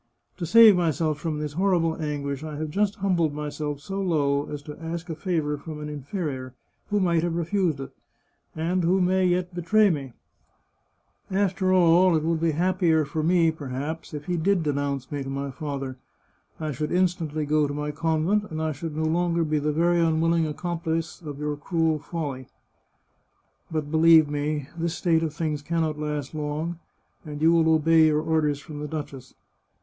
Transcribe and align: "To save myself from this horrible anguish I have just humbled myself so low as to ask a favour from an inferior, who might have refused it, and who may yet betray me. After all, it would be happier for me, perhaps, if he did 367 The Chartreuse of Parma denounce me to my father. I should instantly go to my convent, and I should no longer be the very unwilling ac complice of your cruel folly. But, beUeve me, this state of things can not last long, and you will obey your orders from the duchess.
"To 0.39 0.47
save 0.47 0.75
myself 0.77 1.19
from 1.19 1.37
this 1.37 1.53
horrible 1.53 1.95
anguish 2.01 2.43
I 2.43 2.55
have 2.55 2.71
just 2.71 2.95
humbled 2.95 3.35
myself 3.35 3.81
so 3.81 4.01
low 4.01 4.49
as 4.49 4.63
to 4.63 4.75
ask 4.81 5.11
a 5.11 5.15
favour 5.15 5.59
from 5.59 5.79
an 5.79 5.89
inferior, 5.89 6.55
who 6.89 6.99
might 6.99 7.21
have 7.21 7.35
refused 7.35 7.79
it, 7.79 7.91
and 8.55 8.83
who 8.83 8.99
may 8.99 9.27
yet 9.27 9.53
betray 9.53 9.91
me. 9.91 10.13
After 11.29 11.71
all, 11.71 12.15
it 12.17 12.23
would 12.23 12.39
be 12.41 12.53
happier 12.53 13.05
for 13.05 13.21
me, 13.21 13.51
perhaps, 13.51 14.11
if 14.11 14.25
he 14.25 14.37
did 14.37 14.63
367 14.63 15.19
The 15.19 15.23
Chartreuse 15.29 15.53
of 15.53 15.59
Parma 15.59 15.79
denounce 15.79 15.91
me 15.91 15.91
to 15.91 16.59
my 16.59 16.69
father. 16.71 16.71
I 16.71 16.71
should 16.71 16.91
instantly 16.91 17.45
go 17.45 17.67
to 17.67 17.71
my 17.75 17.91
convent, 17.91 18.45
and 18.49 18.59
I 18.59 18.71
should 18.71 18.97
no 18.97 19.05
longer 19.05 19.43
be 19.43 19.59
the 19.59 19.71
very 19.71 19.99
unwilling 19.99 20.45
ac 20.47 20.57
complice 20.57 21.21
of 21.23 21.37
your 21.37 21.55
cruel 21.55 21.99
folly. 21.99 22.47
But, 23.69 23.91
beUeve 23.91 24.27
me, 24.29 24.67
this 24.75 24.95
state 24.95 25.21
of 25.21 25.35
things 25.35 25.61
can 25.61 25.81
not 25.81 25.99
last 25.99 26.33
long, 26.33 26.79
and 27.23 27.39
you 27.39 27.51
will 27.53 27.75
obey 27.75 28.07
your 28.07 28.21
orders 28.21 28.59
from 28.59 28.79
the 28.79 28.87
duchess. 28.87 29.35